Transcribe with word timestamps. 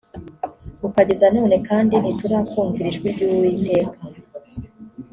ukageza 0.87 1.25
none 1.35 1.55
kandi 1.67 1.93
ntiturakumvira 2.01 2.87
ijwi 2.89 3.07
ry 3.13 3.21
uwiteka 3.27 3.99